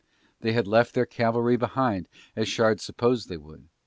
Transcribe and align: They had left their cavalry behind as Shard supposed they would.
They 0.39 0.53
had 0.53 0.65
left 0.67 0.95
their 0.95 1.05
cavalry 1.05 1.57
behind 1.57 2.07
as 2.35 2.47
Shard 2.49 2.81
supposed 2.81 3.29
they 3.29 3.37
would. 3.37 3.67